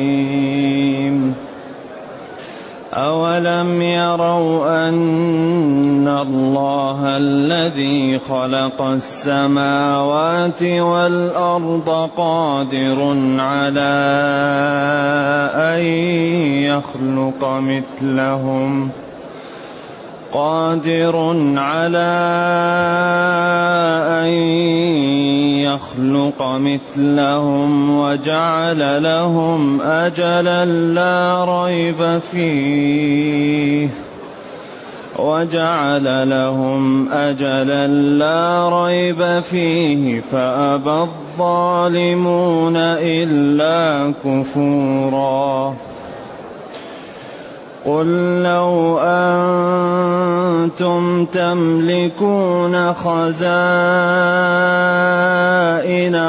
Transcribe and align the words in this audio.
أولم 2.94 3.82
يروا 3.82 4.90
أن 4.90 6.08
الله 6.08 7.18
الذي 7.18 8.20
خلق 8.20 8.82
السماوات 8.82 10.64
والأرض 10.64 12.10
قادر 12.18 13.18
على 13.40 13.96
أن 15.56 15.82
يخلق 16.70 17.46
مثلهم 17.46 18.90
ۖ؟ 18.90 19.11
قادر 20.34 21.36
على 21.58 22.12
أن 24.24 24.34
يخلق 25.60 26.42
مثلهم 26.42 28.00
وجعل 28.00 29.04
لهم 29.04 29.82
أجلا 29.82 30.66
لا 30.66 31.46
ريب 31.48 32.20
فيه 32.32 33.90
وجعل 35.20 36.30
لهم 36.30 37.12
أجلا 37.12 37.88
لا 37.88 38.70
ريب 38.84 39.40
فيه 39.40 40.20
فأبى 40.20 41.08
الظالمون 41.10 42.78
إلا 42.78 44.14
كفوراً 44.24 45.76
قل 47.86 48.08
لو 48.44 48.98
أنتم 50.64 51.26
تملكون 51.26 52.94
خزائن 52.94 53.36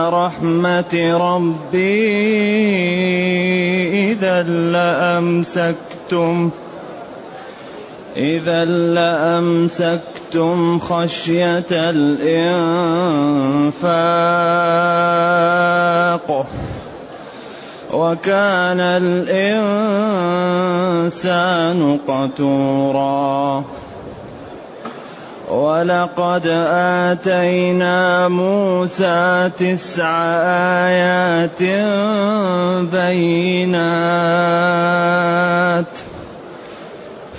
رحمة 0.08 0.94
ربي 1.20 2.12
إذا 4.12 4.42
لأمسكتم 4.72 6.50
إذا 8.16 8.64
لأمسكتم 8.94 10.78
خشية 10.78 11.64
الإنفاق. 11.72 12.62
وكان 17.92 18.80
الإنسان 18.80 19.98
قتورا. 22.08 23.64
ولقد 25.52 26.46
آتينا 27.12 28.28
موسى 28.28 29.50
تسع 29.58 30.22
آيات 30.88 31.62
بينات. 32.88 34.32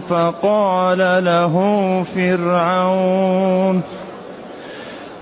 فقال 0.00 0.98
له 1.24 1.54
فرعون 2.14 3.82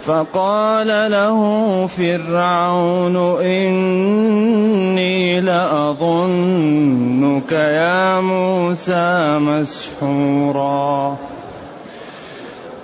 فقال 0.07 1.11
له 1.11 1.41
فرعون 1.87 3.17
إني 3.41 5.41
لأظنك 5.41 7.53
يا 7.53 8.21
موسى 8.21 9.39
مسحورا. 9.39 11.17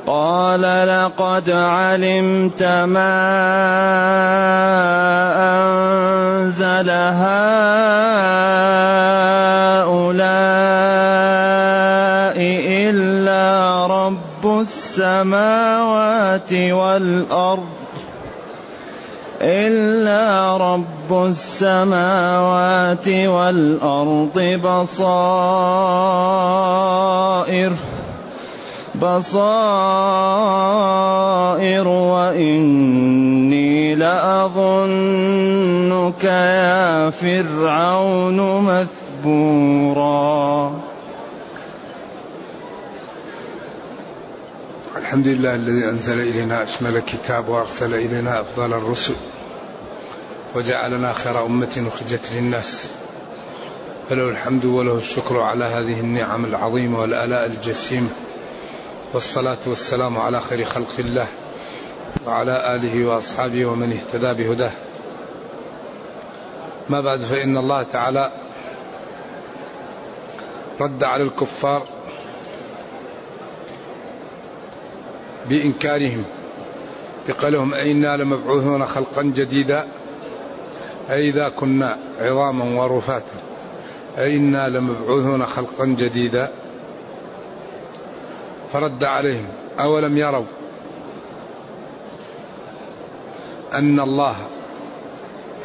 قال 0.07 0.63
لقد 0.63 1.51
علمت 1.51 2.63
ما 2.63 3.19
أنزل 5.37 6.91
هؤلاء 6.91 7.49
السماوات 14.61 16.53
والأرض 16.53 17.69
إلا 19.41 20.57
رب 20.57 21.27
السماوات 21.27 23.09
والأرض 23.09 24.39
بصائر 24.65 25.79
بصائر 28.95 29.39
وإني 31.89 33.69
لأظنك 33.95 35.45
يا 36.25 37.11
فرعون 37.11 38.61
مثبورا 39.25 40.78
الحمد 45.09 45.27
لله 45.29 45.55
الذي 45.55 45.85
أنزل 45.91 46.21
إلينا 46.21 46.63
أشمل 46.63 47.01
كتاب 47.01 47.49
وأرسل 47.49 47.95
إلينا 47.95 48.41
أفضل 48.41 48.73
الرسل 48.73 49.15
وجعلنا 50.55 51.13
خير 51.13 51.47
أمة 51.47 51.85
أخرجت 51.89 52.33
للناس 52.33 52.93
فله 54.09 54.29
الحمد 54.29 54.65
وله 54.65 54.95
الشكر 54.95 55.41
على 55.41 55.65
هذه 55.65 56.01
النعم 56.01 56.45
العظيمة 56.45 57.01
والآلاء 57.01 57.47
الجسيمة 57.47 58.09
والصلاة 59.15 59.59
والسلام 59.67 60.19
على 60.19 60.41
خير 60.41 60.65
خلق 60.65 60.95
الله 60.99 61.27
وعلى 62.27 62.77
آله 62.77 63.07
وأصحابه 63.07 63.67
ومن 63.67 63.93
اهتدى 63.93 64.45
بهداه. 64.45 64.73
ما 66.89 67.01
بعد 67.01 67.21
فإن 67.21 67.57
الله 67.57 67.83
تعالى 67.83 68.33
رد 70.81 71.05
على 71.05 71.23
الكفار 71.23 71.98
بإنكارهم 75.49 76.25
بقولهم 77.29 77.75
أئنا 77.75 78.17
لمبعوثون 78.17 78.87
خلقا 78.87 79.23
جديدا 79.23 79.89
أئذا 81.11 81.49
كنا 81.49 81.99
عظاما 82.19 82.83
ورفاتا 82.83 83.41
أئنا 84.19 84.69
لمبعوثون 84.69 85.47
خلقا 85.47 85.85
جديدا. 85.85 86.51
فرد 88.73 89.05
عليهم 89.05 89.49
أولم 89.81 90.17
يروا 90.17 90.45
أن 93.73 94.01
الله 94.01 94.37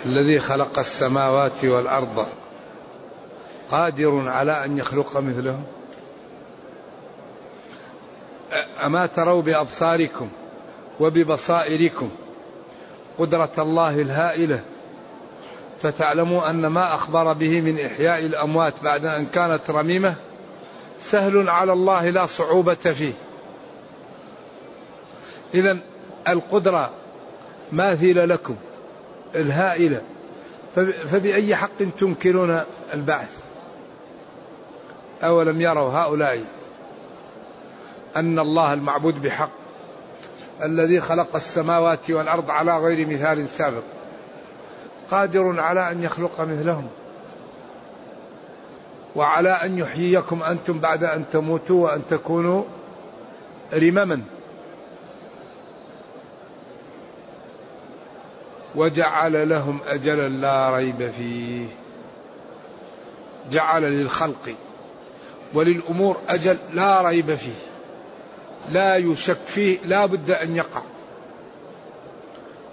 الذي 0.05 0.39
خلق 0.39 0.79
السماوات 0.79 1.65
والأرض 1.65 2.25
قادر 3.71 4.29
على 4.29 4.65
أن 4.65 4.77
يخلق 4.77 5.17
مثلهم؟ 5.17 5.63
أما 8.81 9.07
تروا 9.07 9.41
بأبصاركم 9.41 10.29
وببصائركم 10.99 12.09
قدرة 13.19 13.51
الله 13.57 14.01
الهائلة 14.01 14.63
فتعلموا 15.81 16.49
أن 16.49 16.67
ما 16.67 16.95
أخبر 16.95 17.33
به 17.33 17.61
من 17.61 17.79
إحياء 17.79 18.25
الأموات 18.25 18.73
بعد 18.83 19.05
أن 19.05 19.25
كانت 19.25 19.69
رميمة 19.69 20.15
سهل 20.99 21.49
على 21.49 21.73
الله 21.73 22.09
لا 22.09 22.25
صعوبة 22.25 22.73
فيه. 22.73 23.13
إذا 25.53 25.77
القدرة 26.27 26.91
ماثلة 27.71 28.25
لكم 28.25 28.55
الهائلة. 29.35 30.01
فبأي 31.11 31.55
حق 31.55 31.77
تنكرون 31.99 32.61
البعث؟ 32.93 33.43
أولم 35.23 35.61
يروا 35.61 35.91
هؤلاء 35.91 36.43
أن 38.15 38.39
الله 38.39 38.73
المعبود 38.73 39.21
بحق 39.21 39.49
الذي 40.63 41.01
خلق 41.01 41.35
السماوات 41.35 42.11
والأرض 42.11 42.51
على 42.51 42.77
غير 42.77 43.07
مثال 43.07 43.49
سابق 43.49 43.83
قادر 45.11 45.59
على 45.59 45.91
أن 45.91 46.03
يخلق 46.03 46.41
مثلهم 46.41 46.87
وعلى 49.15 49.49
أن 49.49 49.77
يحييكم 49.77 50.43
أنتم 50.43 50.79
بعد 50.79 51.03
أن 51.03 51.25
تموتوا 51.33 51.85
وأن 51.85 52.01
تكونوا 52.09 52.63
رمما 53.73 54.21
وجعل 58.75 59.49
لهم 59.49 59.79
أجلا 59.85 60.29
لا 60.29 60.75
ريب 60.75 61.11
فيه. 61.17 61.67
جعل 63.51 63.81
للخلق 63.81 64.55
وللأمور 65.53 66.17
أجل 66.29 66.57
لا 66.73 67.01
ريب 67.01 67.35
فيه. 67.35 67.72
لا 68.71 68.95
يشك 68.95 69.37
فيه 69.47 69.79
لا 69.85 70.05
بد 70.05 70.31
أن 70.31 70.55
يقع. 70.55 70.81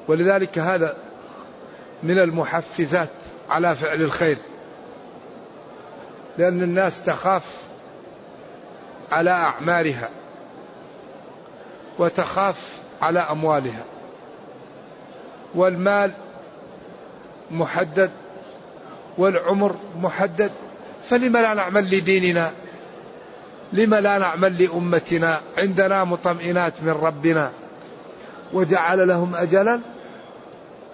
ولذلك 0.08 0.58
هذا 0.58 0.96
من 2.02 2.18
المحفزات 2.18 3.08
على 3.50 3.74
فعل 3.74 4.02
الخير. 4.02 4.38
لأن 6.38 6.62
الناس 6.62 7.04
تخاف 7.04 7.42
على 9.12 9.30
أعمارها 9.30 10.08
وتخاف 11.98 12.78
على 13.02 13.18
أموالها. 13.18 13.84
والمال 15.54 16.10
محدد 17.50 18.10
والعمر 19.18 19.76
محدد 20.00 20.52
فلم 21.08 21.36
لا 21.36 21.54
نعمل 21.54 21.84
لديننا؟ 21.84 22.52
لم 23.72 23.94
لا 23.94 24.18
نعمل 24.18 24.62
لأمتنا 24.62 25.40
عندنا 25.58 26.04
مطمئنات 26.04 26.72
من 26.82 26.90
ربنا 26.90 27.50
وجعل 28.52 29.08
لهم 29.08 29.34
أجلا؟ 29.34 29.80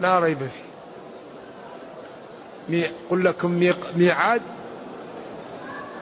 لا 0.00 0.18
ريب 0.18 0.38
فيه. 2.68 2.86
قل 3.10 3.24
لكم 3.24 3.72
ميعاد 3.96 4.42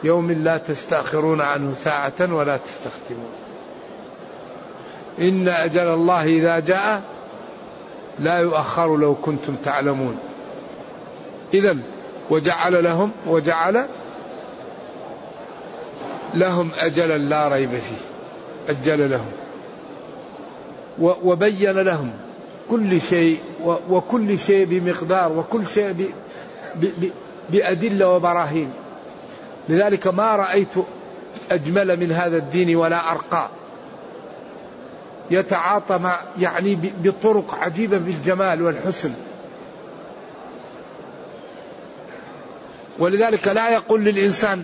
يوم 0.05 0.33
لا 0.33 0.59
تستأخرون 0.59 1.41
عنه 1.41 1.75
ساعة 1.75 2.13
ولا 2.21 2.57
تستختمون. 2.57 3.33
إن 5.21 5.49
أجل 5.49 5.89
الله 5.89 6.25
إذا 6.25 6.59
جاء 6.59 7.03
لا 8.19 8.39
يؤخر 8.39 8.97
لو 8.97 9.15
كنتم 9.15 9.57
تعلمون. 9.65 10.19
إذا 11.55 11.77
وجعل 12.31 12.85
لهم 12.85 13.13
وجعل 13.27 13.87
لهم 16.35 16.71
أجلا 16.75 17.19
لا 17.19 17.49
ريب 17.49 17.71
فيه. 17.71 18.05
أجل 18.69 19.11
لهم. 19.11 19.31
وبين 21.01 21.71
لهم 21.71 22.11
كل 22.71 23.01
شيء 23.01 23.41
وكل 23.91 24.39
شيء 24.39 24.67
بمقدار 24.67 25.33
وكل 25.33 25.67
شيء 25.67 26.13
بأدلة 27.51 28.09
وبراهين. 28.09 28.73
لذلك 29.69 30.07
ما 30.07 30.37
رأيت 30.37 30.75
أجمل 31.51 32.01
من 32.01 32.13
هذا 32.13 32.37
الدين 32.37 32.77
ولا 32.77 33.11
أرقى. 33.11 33.49
يتعاطى 35.31 35.99
مع 35.99 36.17
يعني 36.39 36.93
بطرق 37.03 37.55
عجيبة 37.55 37.99
بالجمال 37.99 38.63
والحسن. 38.63 39.13
ولذلك 42.99 43.49
لا 43.49 43.71
يقول 43.71 44.05
للإنسان 44.05 44.63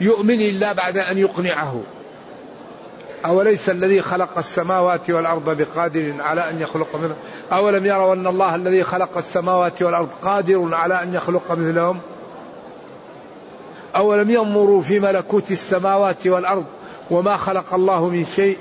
يؤمن 0.00 0.40
إلا 0.40 0.72
بعد 0.72 0.98
أن 0.98 1.18
يقنعه. 1.18 1.80
أوليس 3.26 3.70
الذي 3.70 4.02
خلق 4.02 4.38
السماوات 4.38 5.10
والأرض 5.10 5.56
بقادر 5.56 6.14
على 6.18 6.50
أن 6.50 6.60
يخلق 6.60 6.96
منه 6.96 7.16
أولم 7.52 7.86
يروا 7.86 8.14
أن 8.14 8.26
الله 8.26 8.54
الذي 8.54 8.84
خلق 8.84 9.18
السماوات 9.18 9.82
والأرض 9.82 10.08
قادر 10.22 10.74
على 10.74 11.02
أن 11.02 11.14
يخلق 11.14 11.52
مثلهم؟ 11.52 12.00
أولم 13.96 14.30
ينظروا 14.30 14.82
في 14.82 15.00
ملكوت 15.00 15.50
السماوات 15.50 16.26
والأرض 16.26 16.64
وما 17.10 17.36
خلق 17.36 17.74
الله 17.74 18.08
من 18.08 18.24
شيء؟ 18.24 18.58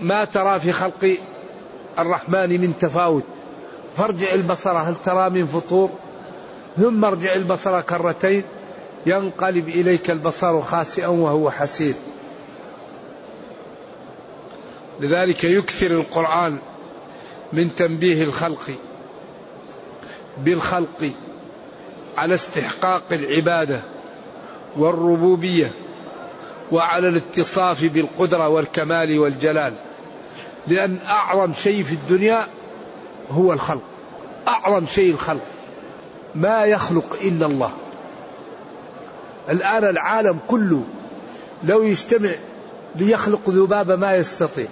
ما 0.00 0.24
ترى 0.24 0.60
في 0.60 0.72
خلق 0.72 1.18
الرحمن 1.98 2.60
من 2.60 2.78
تفاوت؟ 2.80 3.24
فارجع 3.96 4.34
البصر 4.34 4.78
هل 4.78 4.94
ترى 4.94 5.30
من 5.30 5.46
فطور؟ 5.46 5.90
ثم 6.76 7.04
ارجع 7.04 7.34
البصر 7.34 7.80
كرتين. 7.80 8.44
ينقلب 9.06 9.68
إليك 9.68 10.10
البصر 10.10 10.60
خاسئا 10.60 11.06
وهو 11.06 11.50
حسير 11.50 11.94
لذلك 15.00 15.44
يكثر 15.44 15.86
القرآن 15.86 16.58
من 17.52 17.74
تنبيه 17.74 18.22
الخلق 18.22 18.70
بالخلق 20.38 21.12
على 22.18 22.34
استحقاق 22.34 23.02
العبادة 23.12 23.80
والربوبية 24.76 25.70
وعلى 26.72 27.08
الاتصاف 27.08 27.84
بالقدرة 27.84 28.48
والكمال 28.48 29.18
والجلال. 29.18 29.74
لأن 30.66 30.98
أعظم 31.06 31.52
شيء 31.52 31.82
في 31.82 31.92
الدنيا 31.92 32.46
هو 33.30 33.52
الخلق 33.52 33.82
أعظم 34.48 34.86
شيء 34.86 35.10
الخلق. 35.10 35.46
ما 36.34 36.64
يخلق 36.64 37.16
إلا 37.22 37.46
الله. 37.46 37.70
الآن 39.50 39.84
العالم 39.84 40.38
كله 40.46 40.82
لو 41.64 41.82
يجتمع 41.82 42.30
ليخلق 42.96 43.40
ذبابة 43.48 43.96
ما 43.96 44.16
يستطيع 44.16 44.66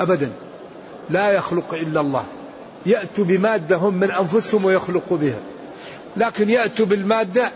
أبدا. 0.00 0.30
لا 1.10 1.30
يخلق 1.30 1.74
إلا 1.74 2.00
الله. 2.00 2.24
يأتوا 2.86 3.24
بمادة 3.24 3.76
هم 3.76 3.94
من 3.94 4.10
أنفسهم 4.10 4.64
ويخلقوا 4.64 5.16
بها. 5.16 5.38
لكن 6.16 6.48
يأتوا 6.48 6.86
بالمادة 6.86 7.50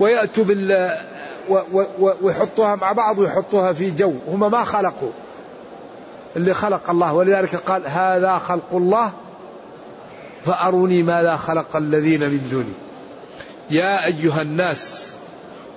ويأتوا 0.00 0.44
بال 0.44 0.96
ويحطوها 2.22 2.74
مع 2.74 2.92
بعض 2.92 3.18
ويحطوها 3.18 3.72
في 3.72 3.90
جو. 3.90 4.14
هم 4.28 4.50
ما 4.50 4.64
خلقوا. 4.64 5.10
اللي 6.36 6.54
خلق 6.54 6.90
الله. 6.90 7.12
ولذلك 7.12 7.56
قال 7.56 7.86
هذا 7.86 8.38
خلق 8.38 8.74
الله 8.74 9.12
فأروني 10.44 11.02
ماذا 11.02 11.36
خلق 11.36 11.76
الذين 11.76 12.20
من 12.20 12.48
دوني. 12.50 12.74
يا 13.70 14.04
أيها 14.06 14.42
الناس 14.42 15.09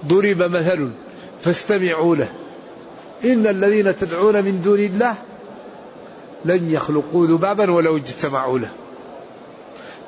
ضرب 0.08 0.42
مثل 0.42 0.90
فاستمعوا 1.42 2.16
له. 2.16 2.30
إن 3.24 3.48
الذين 3.48 3.96
تدعون 3.98 4.44
من 4.44 4.62
دون 4.62 4.80
الله 4.80 5.16
لن 6.46 6.72
يخلقوا 6.72 7.26
ذبابا 7.26 7.72
ولو 7.72 7.98
اجتمعوا 7.98 8.60
له. 8.60 8.72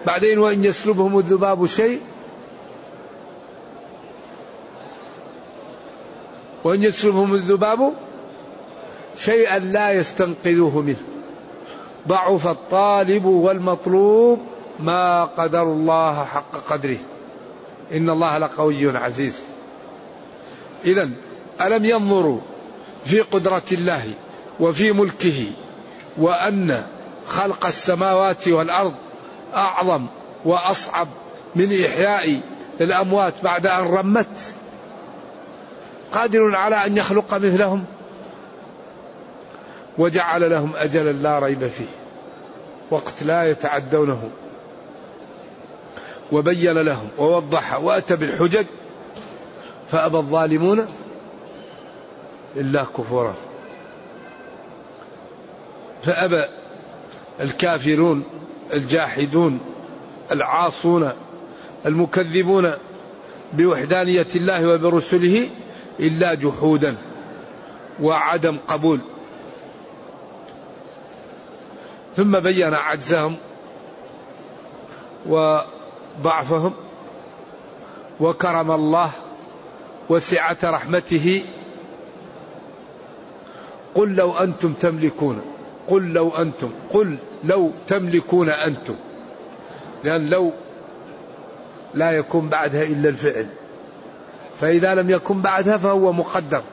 بعدين 0.06 0.40
وإن 0.40 0.66
يسلبهم 0.66 1.20
الذباب 1.20 1.66
شيء 1.66 2.02
وإن 6.64 6.84
يسلبهم 6.84 7.34
الذباب 7.34 7.94
شيئا 9.18 9.60
لا 9.60 9.92
يستنقذوه 9.92 10.82
منه. 10.82 11.04
ضعف 12.08 12.48
الطالب 12.48 13.26
والمطلوب 13.26 14.40
ما 14.80 15.26
قدر 15.26 15.64
الله 15.64 16.26
حق 16.26 16.56
قدره. 16.70 16.98
إن 17.92 18.10
الله 18.10 18.38
لقوي 18.38 18.98
عزيز. 18.98 19.55
إذا 20.86 21.10
ألم 21.62 21.86
ينظروا 21.86 22.40
في 23.06 23.22
قدرة 23.22 23.64
الله 23.72 24.04
وفي 24.60 24.92
ملكه 24.92 25.46
وأن 26.18 26.86
خلق 27.28 27.66
السماوات 27.66 28.48
والأرض 28.48 28.94
أعظم 29.56 30.06
وأصعب 30.46 31.08
من 31.56 31.84
إحياء 31.86 32.42
الأموات 32.82 33.34
بعد 33.44 33.68
أن 33.68 33.84
رمت؟ 33.84 34.54
قادر 36.12 36.56
على 36.56 36.76
أن 36.76 36.98
يخلق 36.98 37.34
مثلهم؟ 37.34 37.86
وجعل 39.98 40.50
لهم 40.52 40.72
أجلا 40.76 41.12
لا 41.12 41.40
ريب 41.40 41.68
فيه 41.68 41.86
وقت 42.92 43.24
لا 43.24 43.50
يتعدونه. 43.50 44.30
وبين 46.32 46.78
لهم 46.78 47.08
ووضح 47.18 47.80
وأتى 47.80 48.16
بالحجج 48.16 48.66
فأبى 49.92 50.18
الظالمون 50.18 50.88
إلا 52.56 52.84
كفورا. 52.98 53.34
فأبى 56.04 56.46
الكافرون 57.42 58.24
الجاحدون 58.74 59.60
العاصون 60.32 61.12
المكذبون 61.86 62.74
بوحدانية 63.54 64.28
الله 64.36 64.68
وبرسله 64.68 65.50
إلا 66.00 66.34
جحودا 66.34 66.96
وعدم 68.02 68.58
قبول. 68.68 69.00
ثم 72.16 72.40
بين 72.40 72.74
عجزهم 72.74 73.36
وضعفهم 75.26 76.74
وكرم 78.20 78.72
الله 78.72 79.12
وسعة 80.10 80.58
رحمته. 80.64 81.46
قل 83.96 84.16
لو 84.16 84.38
أنتم 84.38 84.74
تملكون 84.74 85.42
قل 85.88 86.14
لو 86.14 86.30
أنتم 86.30 86.70
قل 86.90 87.18
لو 87.44 87.72
تملكون 87.88 88.50
أنتم. 88.50 88.96
لأن 90.04 90.30
لو 90.30 90.54
لا 91.94 92.12
يكون 92.12 92.50
بعدها 92.50 92.84
إلا 92.84 93.10
الفعل. 93.10 93.48
فإذا 94.56 94.96
لم 94.96 95.10
يكن 95.10 95.42
بعدها 95.42 95.78
فهو 95.78 96.12
مقدر. 96.12 96.64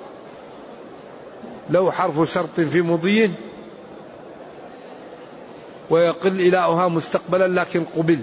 لو 1.71 1.93
حرف 1.93 2.33
شرط 2.33 2.61
في 2.61 2.83
مضي 2.83 3.31
ويقل 5.91 6.41
إلهها 6.41 6.89
مستقبلا 6.89 7.61
لكن 7.61 7.85
قبل. 7.85 8.21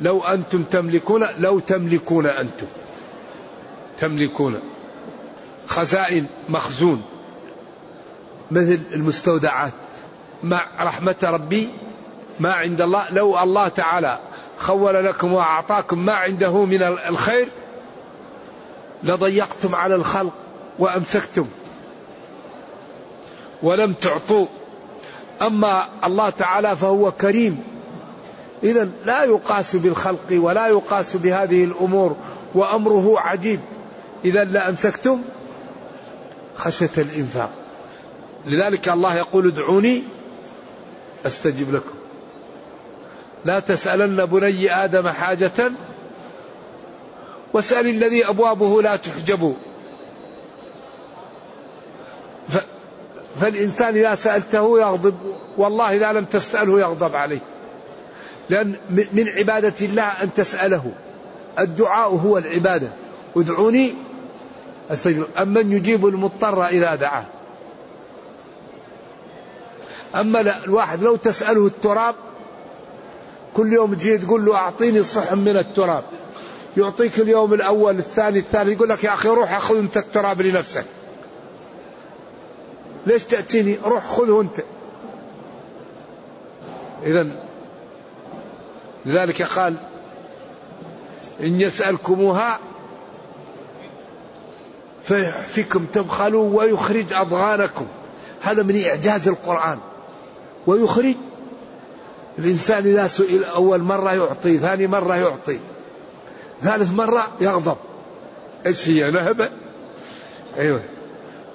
لو 0.00 0.24
أنتم 0.24 0.62
تملكون 0.62 1.26
لو 1.38 1.58
تملكون 1.58 2.26
أنتم. 2.26 2.66
تملكون 4.00 4.60
خزائن 5.66 6.26
مخزون 6.48 7.02
مثل 8.50 8.80
المستودعات. 8.94 9.72
مع 10.42 10.66
رحمة 10.80 11.16
ربي 11.22 11.68
ما 12.40 12.52
عند 12.52 12.80
الله 12.80 13.10
لو 13.10 13.42
الله 13.42 13.68
تعالى 13.68 14.18
خول 14.58 15.04
لكم 15.04 15.32
وأعطاكم 15.32 16.04
ما 16.04 16.12
عنده 16.12 16.64
من 16.64 16.82
الخير 16.82 17.48
لضيقتم 19.02 19.74
على 19.74 19.94
الخلق 19.94 20.32
وأمسكتم 20.78 21.46
ولم 23.62 23.92
تعطوا. 23.92 24.46
أما 25.42 25.84
الله 26.04 26.30
تعالى 26.30 26.76
فهو 26.76 27.12
كريم. 27.12 27.64
إذا 28.62 28.88
لا 29.04 29.24
يقاس 29.24 29.76
بالخلق 29.76 30.26
ولا 30.30 30.66
يقاس 30.66 31.16
بهذه 31.16 31.64
الأمور 31.64 32.16
وأمره 32.54 33.20
عجيب. 33.20 33.60
إذا 34.24 34.44
لأمسكتم 34.44 35.22
خشية 36.56 36.90
الإنفاق. 36.98 37.50
لذلك 38.46 38.88
الله 38.88 39.16
يقول 39.16 39.46
ادعوني 39.48 40.02
أستجب 41.26 41.74
لكم. 41.74 41.94
لا 43.44 43.60
تسألن 43.60 44.26
بني 44.26 44.84
آدم 44.84 45.08
حاجة 45.08 45.72
واسأل 47.52 47.86
الذي 47.86 48.28
أبوابه 48.28 48.82
لا 48.82 48.96
تحجب. 48.96 49.56
فالإنسان 53.36 53.96
إذا 53.96 54.14
سألته 54.14 54.80
يغضب 54.80 55.14
والله 55.56 55.96
إذا 55.96 56.12
لم 56.12 56.24
تسأله 56.24 56.80
يغضب 56.80 57.16
عليه. 57.16 57.40
لأن 58.50 58.74
من 58.90 59.28
عبادة 59.28 59.74
الله 59.82 60.22
أن 60.22 60.34
تسأله. 60.34 60.92
الدعاء 61.58 62.08
هو 62.08 62.38
العبادة. 62.38 62.88
ادعوني 63.36 63.94
أستجب 64.90 65.26
أمن 65.38 65.72
يجيب 65.72 66.06
المضطر 66.06 66.66
إذا 66.66 66.94
دعاه. 66.94 67.24
أما 70.14 70.40
الواحد 70.64 71.02
لو 71.02 71.16
تسأله 71.16 71.66
التراب 71.66 72.14
كل 73.54 73.72
يوم 73.72 73.94
تجي 73.94 74.18
تقول 74.18 74.44
له 74.44 74.56
أعطيني 74.56 75.02
صحن 75.02 75.38
من 75.38 75.56
التراب. 75.56 76.04
يعطيك 76.76 77.18
اليوم 77.18 77.54
الأول 77.54 77.98
الثاني 77.98 78.38
الثالث 78.38 78.70
يقول 78.70 78.88
لك 78.88 79.04
يا 79.04 79.14
أخي 79.14 79.28
روح 79.28 79.52
أخذ 79.52 79.78
أنت 79.78 79.96
التراب 79.96 80.42
لنفسك. 80.42 80.84
ليش 83.06 83.24
تأتيني؟ 83.24 83.78
روح 83.84 84.06
خذه 84.06 84.40
أنت. 84.40 84.60
إذا 87.02 87.26
لذلك 89.06 89.42
قال 89.42 89.74
إن 91.40 91.60
يسألكموها 91.60 92.58
فيحفكم 95.04 95.86
تبخلوا 95.86 96.62
ويخرج 96.62 97.12
أضغانكم. 97.12 97.86
هذا 98.42 98.62
من 98.62 98.82
إعجاز 98.82 99.28
القرآن. 99.28 99.78
ويخرج. 100.66 101.14
الإنسان 102.38 102.86
إذا 102.86 103.06
سئل 103.06 103.44
أول 103.44 103.82
مرة 103.82 104.12
يعطي 104.14 104.58
ثاني 104.58 104.86
مرة 104.86 105.16
يعطي. 105.16 105.58
ثالث 106.62 106.90
مرة 106.90 107.28
يغضب. 107.40 107.76
إيش 108.66 108.88
هي 108.88 109.10
نهبة 109.10 109.50
أيوه. 110.56 110.80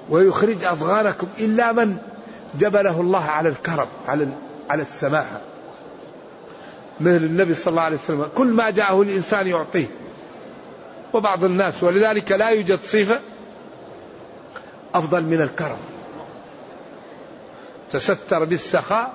ويخرج 0.10 0.64
أضغانكم. 0.64 1.28
إلا 1.40 1.72
من 1.72 1.98
جبله 2.60 3.02
الله 3.02 3.24
على 3.24 3.50
الكرم 3.50 3.88
على 4.08 4.28
على 4.70 4.82
السماحة. 4.82 5.42
مثل 7.00 7.16
النبي 7.16 7.54
صلى 7.54 7.72
الله 7.72 7.82
عليه 7.82 7.98
وسلم 7.98 8.28
كل 8.36 8.48
ما 8.48 8.70
جاءه 8.70 9.02
الإنسان 9.02 9.48
يعطيه. 9.48 9.88
وبعض 11.14 11.44
الناس 11.44 11.84
ولذلك 11.84 12.32
لا 12.32 12.50
يوجد 12.50 12.80
صفة 12.84 13.20
أفضل 14.96 15.24
من 15.24 15.42
الكرم. 15.42 15.78
تستر 17.92 18.44
بالسخاء 18.44 19.14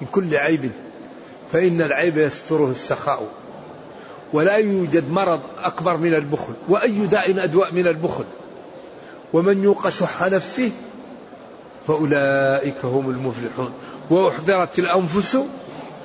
من 0.00 0.06
كل 0.06 0.36
عيب 0.36 0.70
فإن 1.52 1.80
العيب 1.80 2.18
يستره 2.18 2.70
السخاء. 2.70 3.28
ولا 4.32 4.56
يوجد 4.56 5.10
مرض 5.10 5.40
أكبر 5.58 5.96
من 5.96 6.14
البخل 6.14 6.54
وأي 6.68 7.06
داء 7.06 7.44
أدواء 7.44 7.72
من 7.72 7.86
البخل. 7.86 8.24
ومن 9.32 9.64
يوق 9.64 9.88
شح 9.88 10.22
نفسه 10.22 10.72
فأولئك 11.86 12.84
هم 12.84 13.10
المفلحون. 13.10 13.72
وأحضرت 14.10 14.78
الأنفس 14.78 15.38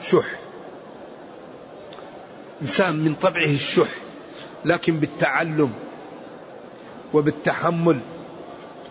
شح. 0.03 0.39
إنسان 2.61 2.95
من 2.95 3.15
طبعه 3.15 3.45
الشح 3.45 3.89
لكن 4.65 4.99
بالتعلم 4.99 5.73
وبالتحمل 7.13 7.99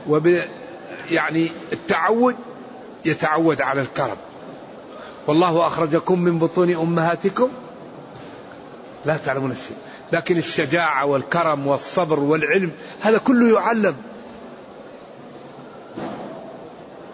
وب 0.09 0.43
يعني 1.11 1.51
التعود 1.73 2.37
يتعود 3.05 3.63
على 3.63 3.81
الكرم. 3.81 4.17
والله 5.27 5.67
أخرجكم 5.67 6.21
من 6.21 6.39
بطون 6.39 6.71
أمهاتكم. 6.75 7.49
لا 9.05 9.17
تعلمون 9.17 9.51
الشيء. 9.51 9.77
لكن 10.13 10.39
الشجاعة 10.39 11.07
والكرم 11.07 11.67
والصبر 11.67 12.21
والعلم 12.21 12.73
هذا 13.01 13.19
كله 13.19 13.61
يعلم. 13.61 13.97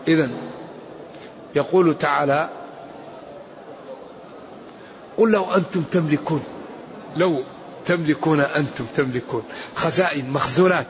إذا 0.08 0.30
يقول 1.54 1.98
تعالى 1.98 2.48
قل 5.18 5.30
لو 5.30 5.44
أنتم 5.54 5.82
تملكون 5.82 6.44
لو 7.16 7.42
تملكون 7.86 8.40
أنتم 8.40 8.86
تملكون 8.96 9.42
خزائن 9.74 10.30
مخزونات. 10.30 10.86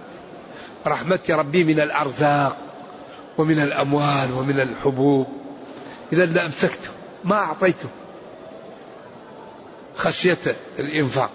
رحمة 0.86 1.20
ربي 1.30 1.64
من 1.64 1.80
الأرزاق 1.80 2.56
ومن 3.38 3.58
الأموال 3.58 4.32
ومن 4.32 4.60
الحبوب. 4.60 5.26
إذا 6.12 6.26
لأمسكته 6.26 6.88
ما 7.24 7.36
أعطيته. 7.36 7.88
خشية 9.96 10.56
الإنفاق. 10.78 11.30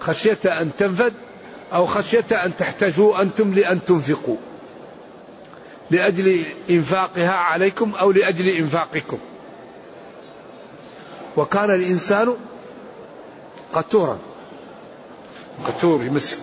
خشية 0.00 0.38
أن 0.44 0.70
تنفد 0.78 1.12
أو 1.72 1.86
خشية 1.86 2.44
أن 2.44 2.56
تحتاجوا 2.56 3.22
أنتم 3.22 3.54
لأن 3.54 3.84
تنفقوا. 3.84 4.36
لأجل 5.90 6.44
إنفاقها 6.70 7.32
عليكم 7.32 7.94
أو 7.94 8.12
لأجل 8.12 8.48
إنفاقكم. 8.48 9.18
وكان 11.36 11.70
الإنسان 11.70 12.36
قتورا. 13.72 14.18
قتور 15.66 16.04
يمسك. 16.04 16.38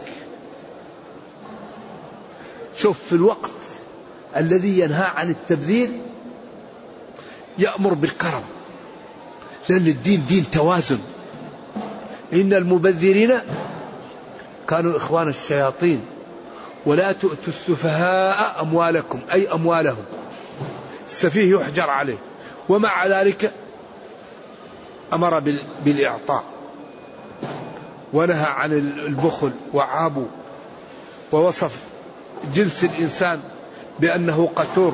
شوف 2.77 2.99
في 3.09 3.15
الوقت 3.15 3.51
الذي 4.37 4.79
ينهى 4.79 5.03
عن 5.03 5.29
التبذير 5.29 5.89
يأمر 7.57 7.93
بالكرم 7.93 8.43
لأن 9.69 9.87
الدين 9.87 10.25
دين 10.29 10.45
توازن. 10.51 10.99
إن 12.33 12.53
المبذرين 12.53 13.39
كانوا 14.67 14.97
إخوان 14.97 15.27
الشياطين 15.27 16.01
ولا 16.85 17.11
تؤتوا 17.11 17.47
السفهاء 17.47 18.61
أموالكم 18.61 19.19
أي 19.31 19.51
أموالهم. 19.51 20.05
السفيه 21.07 21.55
يحجر 21.55 21.89
عليه 21.89 22.17
ومع 22.69 23.05
ذلك 23.07 23.51
أمر 25.13 25.39
بالإعطاء. 25.85 26.43
ونهى 28.13 28.45
عن 28.45 28.73
البخل 28.73 29.51
وعابوا 29.73 30.27
ووصف 31.31 31.83
جنس 32.53 32.83
الإنسان 32.83 33.39
بأنه 33.99 34.51
قتور. 34.55 34.93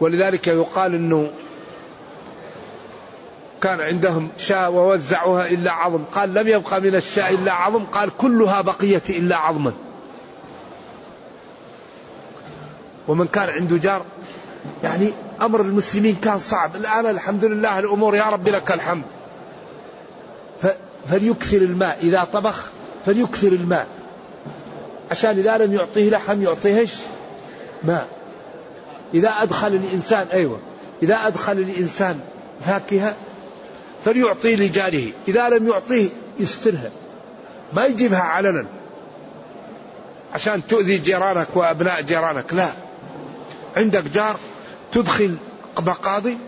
ولذلك 0.00 0.46
يقال 0.46 0.94
أنه 0.94 1.30
كان 3.62 3.80
عندهم 3.80 4.28
شاة 4.36 4.70
ووزعوها 4.70 5.48
إلا 5.48 5.72
عظم. 5.72 6.04
قال 6.04 6.34
لم 6.34 6.48
يبقى 6.48 6.80
من 6.80 6.94
الشاة 6.94 7.30
إلا 7.30 7.52
عظم. 7.52 7.84
قال 7.84 8.16
كلها 8.16 8.60
بقية 8.60 9.02
إلا 9.08 9.36
عظما. 9.36 9.72
ومن 13.08 13.26
كان 13.26 13.48
عنده 13.48 13.76
جار 13.76 14.04
يعني 14.82 15.10
أمر 15.42 15.60
المسلمين 15.60 16.14
كان 16.14 16.38
صعب. 16.38 16.76
الآن 16.76 17.06
الحمد 17.06 17.44
لله 17.44 17.78
الأمور 17.78 18.16
يا 18.16 18.30
رب 18.30 18.48
لك 18.48 18.72
الحمد. 18.72 19.04
فليكثر 21.08 21.56
الماء. 21.56 21.98
إذا 22.02 22.24
طبخ 22.24 22.66
فليكثر 23.06 23.48
الماء. 23.48 23.86
عشان 25.10 25.38
إذا 25.38 25.58
لم 25.58 25.74
يعطيه 25.74 26.10
لحم 26.10 26.42
يعطيهش 26.42 26.94
ماء. 27.84 28.08
إذا 29.14 29.28
أدخل 29.28 29.68
الإنسان 29.68 30.26
أيوة. 30.32 30.60
إذا 31.02 31.14
أدخل 31.14 31.52
الإنسان 31.52 32.20
فاكهة 32.66 33.14
فليعطي 34.04 34.56
لجاره. 34.56 35.08
إذا 35.28 35.48
لم 35.48 35.68
يعطيه 35.68 36.08
يسترها. 36.38 36.90
ما 37.72 37.84
يجيبها 37.86 38.20
علنا. 38.20 38.66
عشان 40.34 40.66
تؤذي 40.66 40.98
جيرانك 40.98 41.48
وأبناء 41.54 42.02
جيرانك. 42.02 42.54
لا. 42.54 42.68
عندك 43.76 44.04
جار 44.04 44.36
تدخل 44.92 45.36
مقاضي 45.78 46.38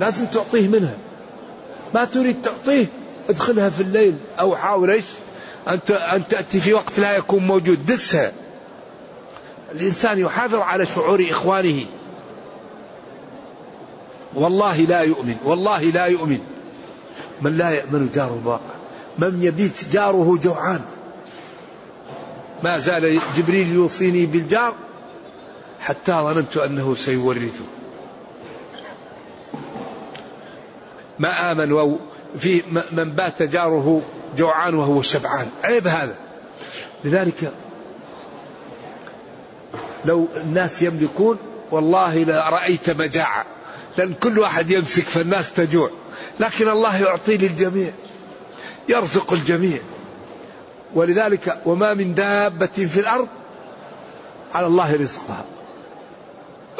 لازم 0.00 0.26
تعطيه 0.26 0.68
منها. 0.68 0.94
ما 1.94 2.04
تريد 2.04 2.42
تعطيه 2.42 2.86
ادخلها 3.28 3.68
في 3.68 3.80
الليل 3.80 4.16
أو 4.40 4.56
حاول 4.56 4.90
إيش؟ 4.90 5.04
أن 5.68 5.80
أن 5.90 6.28
تأتي 6.28 6.60
في 6.60 6.74
وقت 6.74 6.98
لا 6.98 7.16
يكون 7.16 7.46
موجود. 7.46 7.86
دسها. 7.86 8.32
الإنسان 9.72 10.18
يحافظ 10.18 10.54
على 10.54 10.86
شعور 10.86 11.26
إخوانه. 11.30 11.86
والله 14.34 14.76
لا 14.76 15.00
يؤمن. 15.00 15.36
والله 15.44 15.82
لا 15.82 16.06
يؤمن. 16.06 16.38
من 17.42 17.56
لا 17.56 17.70
يأمن 17.70 18.10
جاره 18.14 18.38
الواقع. 18.42 18.74
من 19.18 19.42
يبيت 19.42 19.84
جاره 19.92 20.38
جوعان. 20.42 20.80
ما 22.62 22.78
زال 22.78 23.20
جبريل 23.36 23.72
يوصيني 23.72 24.26
بالجار 24.26 24.74
حتى 25.80 26.12
ظننت 26.12 26.56
أنه 26.56 26.94
سيورثه. 26.94 27.64
ما 31.18 31.52
آمن 31.52 31.72
في 32.38 32.62
من 32.92 33.12
بات 33.12 33.42
جاره 33.42 34.02
جوعان 34.36 34.74
وهو 34.74 35.02
شبعان. 35.02 35.48
عيب 35.64 35.86
هذا. 35.86 36.14
لذلك 37.04 37.52
لو 40.04 40.28
الناس 40.36 40.82
يملكون 40.82 41.38
والله 41.70 42.24
لرأيت 42.24 42.90
مجاعة. 42.90 43.46
لأن 43.98 44.14
كل 44.14 44.38
واحد 44.38 44.70
يمسك 44.70 45.02
فالناس 45.02 45.52
تجوع. 45.52 45.90
لكن 46.40 46.68
الله 46.68 47.02
يعطي 47.02 47.36
للجميع 47.36 47.92
يرزق 48.88 49.32
الجميع. 49.32 49.78
ولذلك 50.94 51.58
وما 51.66 51.94
من 51.94 52.14
دابة 52.14 52.66
في 52.66 53.00
الأرض 53.00 53.28
على 54.54 54.66
الله 54.66 54.94
رزقها. 54.94 55.44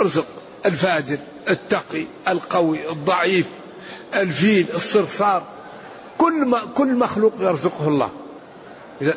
ارزق 0.01 0.27
الفاجر 0.67 1.19
التقي 1.49 2.05
القوي 2.29 2.91
الضعيف. 2.93 3.47
الفيل 4.15 4.67
الصرصار 4.75 5.43
كل 6.19 6.45
ما 6.45 6.63
كل 6.75 6.95
مخلوق 6.95 7.33
يرزقه 7.41 7.89
الله. 7.89 8.11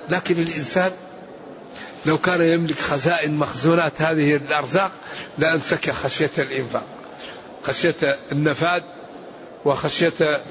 لكن 0.10 0.36
الإنسان 0.36 0.92
لو 2.06 2.18
كان 2.18 2.42
يملك 2.42 2.80
خزائن 2.80 3.38
مخزونات 3.38 4.02
هذه 4.02 4.36
الأرزاق 4.36 4.92
لأمسك 5.38 5.92
خشية 5.92 6.30
الإنفاق. 6.38 6.86
خشية 7.64 8.18
النفاد 8.32 8.84
وخشية 9.66 10.42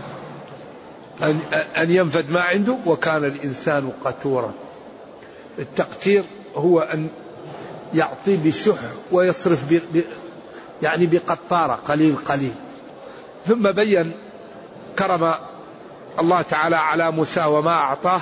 أن 1.77 1.91
ينفد 1.91 2.31
ما 2.31 2.41
عنده 2.41 2.77
وكان 2.87 3.25
الإنسان 3.25 3.93
قتورا. 4.05 4.53
التقتير 5.59 6.25
هو 6.55 6.81
أن 6.81 7.09
يعطي 7.95 8.37
بشح 8.37 8.79
ويصرف 9.13 9.65
يعني 10.83 11.07
بقطارة 11.07 11.75
قليل 11.75 12.17
قليل. 12.17 12.55
ثم 13.47 13.73
بين 13.73 14.13
كرم 14.99 15.35
الله 16.19 16.43
تعالى 16.43 16.77
على 16.77 17.11
موسى 17.11 17.45
وما 17.45 17.71
أعطاه. 17.71 18.21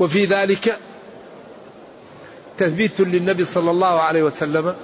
وفي 0.00 0.24
ذلك 0.24 0.78
تثبيت 2.58 3.00
للنبي 3.00 3.44
صلى 3.44 3.70
الله 3.70 4.00
عليه 4.00 4.22
وسلم. 4.22 4.74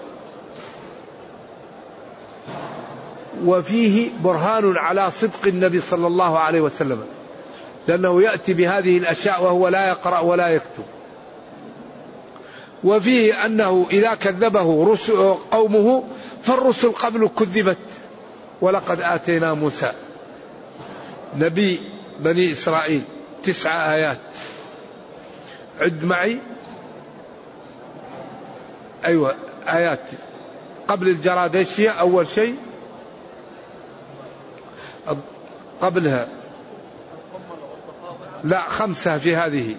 وفيه 3.45 4.11
برهان 4.25 4.77
على 4.77 5.11
صدق 5.11 5.47
النبي 5.47 5.81
صلى 5.81 6.07
الله 6.07 6.39
عليه 6.39 6.61
وسلم. 6.61 7.05
لأنه 7.89 8.23
يأتي 8.23 8.55
بهذه 8.55 8.99
الأشياء 8.99 9.45
وهو 9.45 9.69
لا 9.69 9.89
يقرأ 9.89 10.19
ولا 10.19 10.49
يكتب. 10.49 10.85
وفيه 12.85 13.47
أنه 13.47 13.87
إذا 13.91 14.15
كذبه 14.15 14.97
قومه 15.51 16.05
فالرسل 16.43 16.93
قبل 16.93 17.31
كذبت. 17.39 17.79
ولقد 18.61 19.01
آتينا 19.01 19.55
موسى. 19.55 19.93
نبي 21.37 21.81
بني 22.21 22.53
إسرائيل 22.53 23.03
تسع 23.43 23.95
آيات. 23.95 24.19
عد 25.81 26.05
معي. 26.05 26.39
أيوة 29.05 29.35
آيات. 29.69 30.01
قبل 30.89 31.09
الجراد 31.09 31.57
إيش 31.57 31.81
هي 31.81 31.89
أول 31.89 32.29
شيء. 32.29 32.57
قبلها. 35.81 36.29
لا 38.45 38.68
خمسة 38.68 39.18
في 39.18 39.37
هذه. 39.37 39.77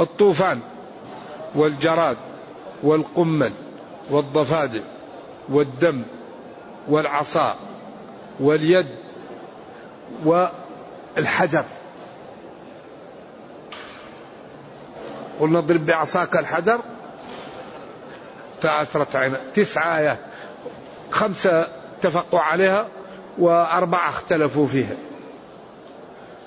الطوفان 0.00 0.60
والجراد 1.54 2.16
والقمل 2.82 3.52
والضفادع 4.10 4.80
والدم 5.48 6.02
والعصا 6.88 7.56
واليد 8.40 8.86
والحجر. 10.24 11.64
قلنا 15.40 15.58
اضرب 15.58 15.86
بعصاك 15.86 16.36
الحجر. 16.36 16.80
فأسرت 18.62 19.16
عينا 19.16 19.40
تسع 19.54 19.98
آيات. 19.98 20.18
خمسة 21.10 21.68
اتفقوا 21.98 22.40
عليها 22.40 22.86
وأربعة 23.38 24.08
اختلفوا 24.08 24.66
فيها. 24.66 24.96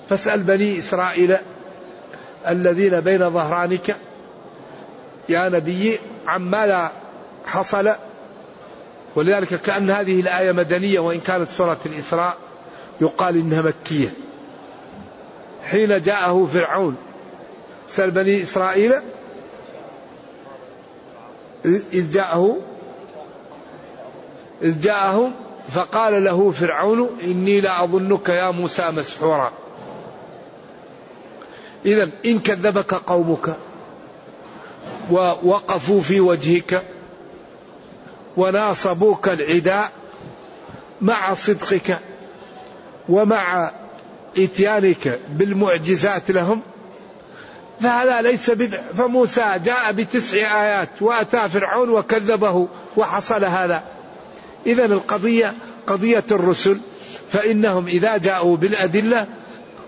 فاسأل 0.08 0.42
بني 0.42 0.78
إسرائيل 0.78 1.36
الذين 2.48 3.00
بين 3.00 3.30
ظهرانك 3.30 3.96
يا 5.28 5.48
نبي 5.48 5.98
عما 6.26 6.66
لا 6.66 6.92
حصل؟ 7.46 7.92
ولذلك 9.16 9.54
كأن 9.54 9.90
هذه 9.90 10.20
الآية 10.20 10.52
مدنية 10.52 11.00
وإن 11.00 11.20
كانت 11.20 11.48
سورة 11.48 11.78
الإسراء 11.86 12.36
يقال 13.00 13.36
إنها 13.36 13.62
مكية. 13.62 14.12
حين 15.64 16.02
جاءه 16.02 16.44
فرعون 16.52 16.96
سأل 17.88 18.10
بني 18.10 18.42
إسرائيل 18.42 18.94
إذ 21.64 22.10
جاءه 22.10 22.56
إذ 24.62 24.80
جاءهم 24.80 25.32
فقال 25.70 26.24
له 26.24 26.50
فرعون 26.50 27.18
إني 27.24 27.60
لأظنك 27.60 28.28
يا 28.28 28.50
موسى 28.50 28.90
مسحورا. 28.90 29.52
إذا 31.86 32.10
إن 32.26 32.38
كذبك 32.38 32.94
قومك 32.94 33.56
ووقفوا 35.10 36.00
في 36.00 36.20
وجهك 36.20 36.82
وناصبوك 38.36 39.28
العداء 39.28 39.92
مع 41.00 41.34
صدقك. 41.34 41.98
ومع 43.08 43.70
إتيانك 44.38 45.20
بالمعجزات 45.28 46.30
لهم 46.30 46.60
فهذا 47.80 48.22
ليس 48.22 48.50
بدع. 48.50 48.80
فموسى 48.94 49.58
جاء 49.64 49.92
بتسع 49.92 50.64
آيات 50.64 50.88
وأتى 51.00 51.48
فرعون 51.48 51.88
وكذبه 51.90 52.68
وحصل 52.96 53.44
هذا. 53.44 53.82
إذا 54.66 54.84
القضية 54.84 55.54
قضية 55.86 56.24
الرسل 56.30 56.80
فإنهم 57.30 57.86
إذا 57.86 58.16
جاءوا 58.16 58.56
بالأدلة 58.56 59.26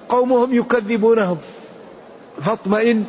قومهم 0.08 0.54
يكذبونهم. 0.54 1.38
فاطمئن 2.40 3.04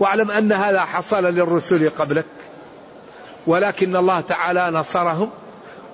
واعلم 0.00 0.30
أن 0.30 0.52
هذا 0.52 0.80
حصل 0.80 1.24
للرسل 1.24 1.90
قبلك 1.90 2.26
ولكن 3.46 3.96
الله 3.96 4.20
تعالى 4.20 4.70
نصرهم. 4.70 5.30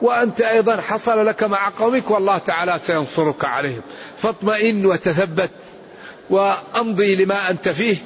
وأنت 0.03 0.41
أيضا 0.41 0.81
حصل 0.81 1.27
لك 1.27 1.43
مع 1.43 1.73
قومك 1.79 2.11
والله 2.11 2.39
تعالى 2.39 2.79
سينصرك 2.79 3.45
عليهم. 3.45 3.83
فاطمئن 4.19 4.87
وتثبت 4.87 5.51
وأمضي 6.31 7.25
لما 7.25 7.51
أنت 7.51 7.69
فيه 7.69 7.97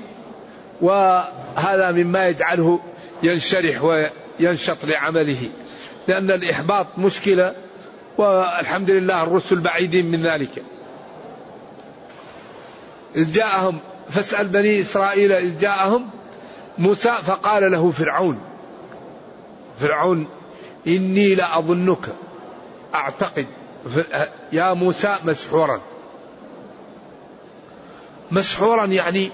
وهذا 0.80 1.92
مما 1.92 2.28
يجعله 2.28 2.80
ينشرح 3.22 3.82
وينشط 3.82 4.84
لعمله 4.84 5.50
لأن 6.08 6.30
الإحباط 6.30 6.86
مشكلة 6.98 7.54
والحمد 8.18 8.90
لله 8.90 9.22
الرسل 9.22 9.60
بعيدين 9.60 10.10
من 10.10 10.26
ذلك. 10.26 10.62
إذ 13.16 13.32
جاءهم 13.32 13.78
فاسأل 14.10 14.48
بني 14.48 14.80
إسرائيل 14.80 15.32
إذ 15.32 15.58
جاءهم 15.58 16.10
موسى 16.78 17.14
فقال 17.22 17.72
له 17.72 17.90
فرعون 17.90 18.40
فرعون 19.80 20.28
إني 20.86 21.34
لأظنك. 21.34 22.08
أعتقد 22.94 23.46
يا 24.52 24.72
موسى 24.72 25.18
مسحورا. 25.24 25.80
مسحورا 28.30 28.86
يعني 28.86 29.30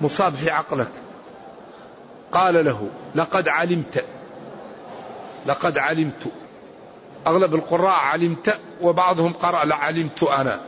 مصاب 0.00 0.34
في 0.34 0.50
عقلك. 0.50 0.90
قال 2.32 2.64
له 2.64 2.88
لقد 3.14 3.48
علمت. 3.48 4.04
لقد 5.46 5.78
علمت. 5.78 6.32
أغلب 7.26 7.54
القراء 7.54 7.98
علمت 7.98 8.60
وبعضهم 8.80 9.32
قرأ 9.32 9.64
لعلمت 9.64 10.22
أنا. 10.22 10.60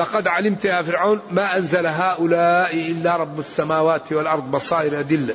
لقد 0.00 0.28
علمت 0.28 0.64
يا 0.64 0.82
فرعون 0.82 1.20
ما 1.30 1.56
أنزل 1.56 1.86
هؤلاء 1.86 2.76
إلا 2.90 3.16
رب 3.16 3.38
السماوات 3.38 4.12
والأرض 4.12 4.50
بصائر 4.50 5.00
أدلة. 5.00 5.34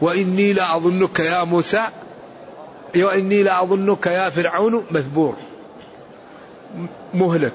وإني 0.00 0.52
لأظنك 0.52 1.20
يا 1.20 1.44
موسى 1.44 1.82
وإني 2.96 3.42
لأظنك 3.42 4.06
يا 4.06 4.30
فرعون 4.30 4.86
مثبور. 4.90 5.34
مهلك. 7.14 7.54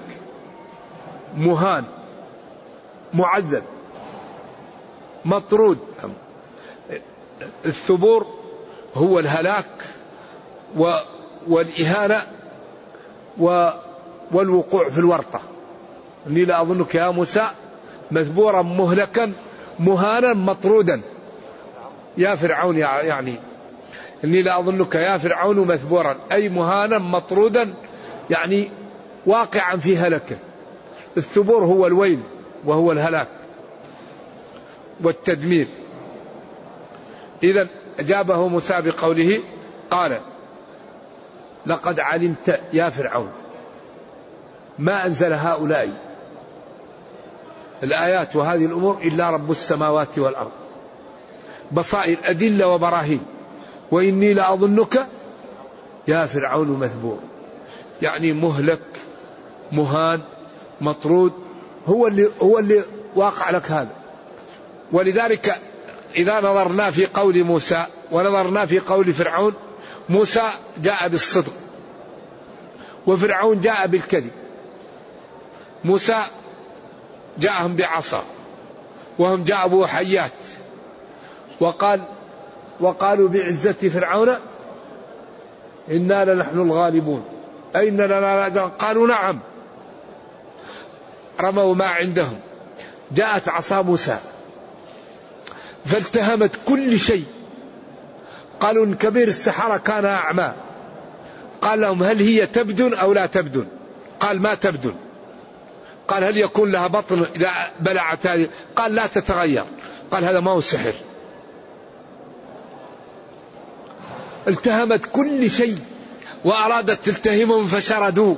مهان. 1.37 1.83
معذب. 3.13 3.63
مطرود. 5.25 5.77
الثبور 7.65 8.27
هو 8.95 9.19
الهلاك 9.19 9.85
والإهانة 11.47 12.21
و 13.37 13.69
والوقوع 14.31 14.89
في 14.89 14.97
الورطة. 14.97 15.39
إني 16.27 16.45
لأظنك 16.45 16.95
يا 16.95 17.09
موسى 17.09 17.47
مثبورا 18.11 18.61
مهلكا 18.61 19.33
مهانا 19.79 20.33
مطرودا. 20.33 21.01
يا 22.17 22.35
فرعون 22.35 22.77
يعني 22.77 23.48
إني 24.23 24.41
لأظنك 24.41 24.95
يا 24.95 25.17
فرعون 25.17 25.67
مثبورا 25.67 26.17
أي 26.31 26.49
مهانا 26.49 26.97
مطرودا 26.97 27.73
يعني 28.29 28.71
واقعا 29.25 29.77
في 29.77 29.97
هلكه. 29.97 30.37
الثبور 31.17 31.65
هو 31.65 31.87
الويل 31.87 32.19
وهو 32.65 32.91
الهلاك 32.91 33.27
والتدمير. 35.01 35.67
إذا 37.43 37.67
أجابه 37.99 38.47
موسى 38.47 38.81
بقوله 38.81 39.39
قال 39.91 40.19
لقد 41.65 41.99
علمت 41.99 42.59
يا 42.73 42.89
فرعون 42.89 43.31
ما 44.79 45.05
أنزل 45.05 45.33
هؤلاء 45.33 45.89
الآيات 47.83 48.35
وهذه 48.35 48.65
الأمور 48.65 48.97
إلا 49.03 49.29
رب 49.29 49.51
السماوات 49.51 50.19
والأرض 50.19 50.51
بصائر 51.71 52.17
أدلة 52.23 52.67
وبراهين. 52.67 53.21
وإني 53.91 54.33
لأظنك 54.33 55.07
يا 56.07 56.25
فرعون 56.25 56.67
مثبور. 56.67 57.19
يعني 58.01 58.33
مهلك 58.33 58.81
مهان 59.71 60.21
مطرود 60.81 61.33
هو 61.87 62.07
اللي 62.07 62.29
هو 62.41 62.59
اللي 62.59 62.83
واقع 63.15 63.49
لك 63.49 63.71
هذا. 63.71 63.95
ولذلك 64.91 65.59
إذا 66.15 66.39
نظرنا 66.39 66.91
في 66.91 67.05
قول 67.05 67.43
موسى 67.43 67.85
ونظرنا 68.11 68.65
في 68.65 68.79
قول 68.79 69.13
فرعون 69.13 69.53
موسى 70.09 70.43
جاء 70.77 71.07
بالصدق 71.07 71.53
وفرعون 73.07 73.59
جاء 73.59 73.87
بالكذب. 73.87 74.31
موسى 75.83 76.17
جاءهم 77.37 77.75
بعصا 77.75 78.23
وهم 79.19 79.43
جابوا 79.43 79.85
حيات 79.85 80.31
وقال 81.59 82.01
وقالوا 82.79 83.29
بعزة 83.29 83.73
فرعون 83.73 84.35
إنا 85.91 86.33
لنحن 86.33 86.59
الغالبون. 86.59 87.25
أين 87.75 88.01
لنا 88.01 88.67
قالوا 88.67 89.07
نعم. 89.07 89.39
رموا 91.41 91.75
ما 91.75 91.87
عندهم. 91.87 92.39
جاءت 93.11 93.49
عصا 93.49 93.81
موسى. 93.81 94.17
فالتهمت 95.85 96.51
كل 96.67 96.99
شيء. 96.99 97.25
قالوا 98.59 98.85
إن 98.85 98.95
كبير 98.95 99.27
السحرة 99.27 99.77
كان 99.77 100.05
أعمى. 100.05 100.53
قال 101.61 101.81
لهم 101.81 102.03
هل 102.03 102.21
هي 102.21 102.45
تبدن 102.45 102.93
أو 102.93 103.13
لا 103.13 103.25
تبدن؟ 103.25 103.67
قال 104.19 104.41
ما 104.41 104.53
تبدن. 104.53 104.93
قال 106.07 106.23
هل 106.23 106.37
يكون 106.37 106.71
لها 106.71 106.87
بطن 106.87 107.25
إذا 107.35 107.51
بلعت 107.79 108.27
هذه؟ 108.27 108.47
قال 108.75 108.95
لا 108.95 109.07
تتغير. 109.07 109.63
قال 110.11 110.25
هذا 110.25 110.39
ما 110.39 110.51
هو 110.51 110.61
سحر. 110.61 110.93
التهمت 114.47 115.05
كل 115.05 115.51
شيء 115.51 115.77
وأرادت 116.45 117.05
تلتهمهم 117.05 117.67
فشردوا. 117.67 118.35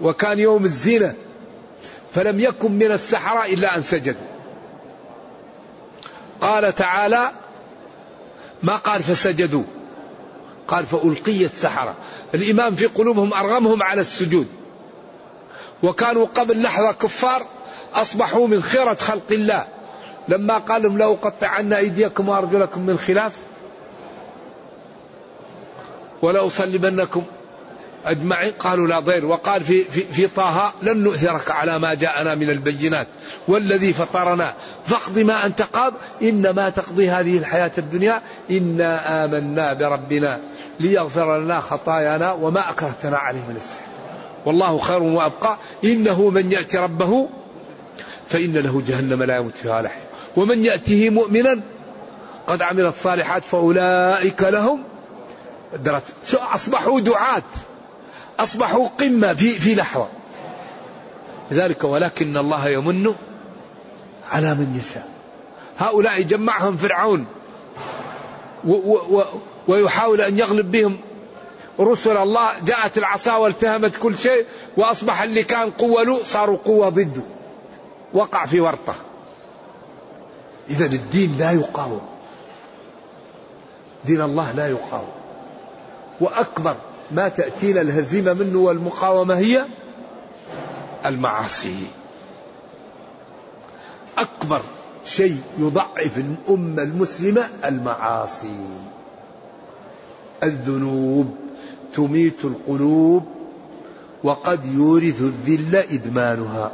وكان 0.00 0.38
يوم 0.38 0.64
الزينة 0.64 1.14
فلم 2.14 2.40
يكن 2.40 2.72
من 2.72 2.92
السحرة 2.92 3.44
إلا 3.44 3.76
أن 3.76 3.82
سجدوا. 3.82 4.26
قال 6.40 6.74
تعالى 6.74 7.30
ما 8.62 8.76
قال 8.76 9.02
فسجدوا؟ 9.02 9.64
قال 10.68 10.86
فألقي 10.86 11.44
السحرة. 11.44 11.94
الإمام 12.34 12.74
في 12.74 12.86
قلوبهم 12.86 13.34
أرغمهم 13.34 13.82
على 13.82 14.00
السجود. 14.00 14.46
وكانوا 15.82 16.26
قبل 16.26 16.62
لحظة 16.62 16.92
كفار 16.92 17.46
أصبحوا 17.94 18.46
من 18.46 18.62
خيرة 18.62 18.94
خلق 18.94 19.30
الله. 19.30 19.66
لما 20.28 20.58
قال 20.58 20.82
لهم 20.82 20.98
لو 20.98 21.18
قطعنا 21.22 21.78
أيديكم 21.78 22.28
وأرجلكم 22.28 22.86
من 22.86 22.98
خلاف 22.98 23.32
ولأصلبنكم. 26.22 27.22
أجمعين. 28.04 28.52
قالوا 28.52 28.86
لا 28.86 29.00
ضير. 29.00 29.26
وقال 29.26 29.64
في, 29.64 29.84
في, 29.84 30.00
في 30.00 30.26
طه 30.26 30.72
لن 30.82 30.96
نؤثرك 30.96 31.50
على 31.50 31.78
ما 31.78 31.94
جاءنا 31.94 32.34
من 32.34 32.50
البينات. 32.50 33.06
والذي 33.48 33.92
فطرنا. 33.92 34.54
فاقض 34.86 35.18
ما 35.18 35.46
أنت 35.46 35.62
قاض. 35.62 35.92
إنما 36.22 36.68
تقضي 36.70 37.10
هذه 37.10 37.38
الحياة 37.38 37.72
الدنيا. 37.78 38.22
إنا 38.50 39.24
آمنا 39.24 39.72
بربنا. 39.72 40.40
ليغفر 40.80 41.38
لنا 41.38 41.60
خطايانا 41.60 42.32
وما 42.32 42.70
أكرهتنا 42.70 43.18
عليه 43.18 43.40
من 43.40 43.56
السحر. 43.56 43.84
والله 44.46 44.78
خير 44.78 45.02
وأبقى. 45.02 45.56
إنه 45.84 46.30
من 46.30 46.52
يأتي 46.52 46.78
ربه 46.78 47.28
فإن 48.30 48.52
له 48.52 48.82
جهنم 48.86 49.22
لا 49.22 49.36
يموت 49.36 49.56
فيها 49.56 49.82
لحيا 49.82 50.02
ومن 50.36 50.64
يأته 50.64 51.10
مؤمنا 51.10 51.60
قد 52.46 52.62
عمل 52.62 52.86
الصالحات 52.86 53.44
فأولئك 53.44 54.42
لهم 54.42 54.82
درجة 55.76 56.02
أصبحوا 56.34 57.00
دعاة. 57.00 57.42
أصبحوا 58.38 58.88
قمة 58.88 59.34
في, 59.34 59.52
في 59.52 59.74
لحظة. 59.74 60.08
لذلك 61.50 61.84
ولكن 61.84 62.36
الله 62.36 62.68
يمن 62.68 63.14
على 64.30 64.54
من 64.54 64.80
يشاء. 64.80 65.08
هؤلاء 65.78 66.22
جمعهم 66.22 66.76
فرعون. 66.76 67.26
و 68.64 68.72
و 69.18 69.24
ويحاول 69.68 70.20
أن 70.20 70.38
يغلب 70.38 70.70
بهم. 70.70 70.98
رسل 71.80 72.16
الله 72.16 72.52
جاءت 72.64 72.98
العصا 72.98 73.36
والتهمت 73.36 73.96
كل 73.96 74.18
شيء 74.18 74.46
وأصبح 74.76 75.22
اللي 75.22 75.42
كان 75.42 75.70
قوة 75.70 76.02
له 76.02 76.24
صاروا 76.24 76.58
قوة 76.64 76.88
ضده. 76.88 77.22
وقع 78.14 78.46
في 78.46 78.60
ورطة. 78.60 78.94
إذا 80.70 80.86
الدين 80.86 81.36
لا 81.38 81.50
يقاوم. 81.50 82.02
دين 84.04 84.20
الله 84.20 84.52
لا 84.52 84.68
يقاوم. 84.68 85.19
وأكبر 86.20 86.76
ما 87.10 87.28
تأتينا 87.28 87.80
الهزيمة 87.80 88.32
منه 88.32 88.58
والمقاومة 88.58 89.34
هي 89.34 89.64
المعاصي. 91.06 91.76
أكبر 94.18 94.62
شيء 95.04 95.40
يضعف 95.58 96.18
الأمة 96.18 96.82
المسلمة 96.82 97.48
المعاصي. 97.64 98.66
الذنوب 100.42 101.34
تميت 101.94 102.44
القلوب 102.44 103.24
وقد 104.24 104.66
يورث 104.66 105.20
الذل 105.20 105.76
إدمانها. 105.76 106.72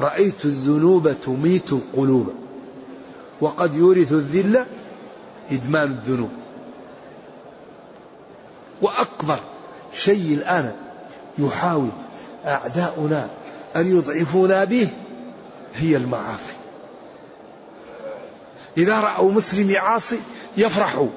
رأيت 0.00 0.44
الذنوب 0.44 1.12
تميت 1.24 1.72
القلوب 1.72 2.34
وقد 3.40 3.74
يورث 3.74 4.12
الذل 4.12 4.64
إدمان 5.50 5.90
الذنوب. 5.90 6.30
وأكبر 8.82 9.38
شيء 9.92 10.34
الآن 10.34 10.72
يحاول 11.38 11.88
أعداؤنا 12.46 13.28
أن 13.76 13.96
يضعفونا 13.96 14.64
به 14.64 14.88
هي 15.74 15.96
المعاصي. 15.96 16.52
إذا 18.78 19.00
رأوا 19.00 19.32
مسلم 19.32 19.70
يعاصي 19.70 20.18
يفرحوا 20.56 21.08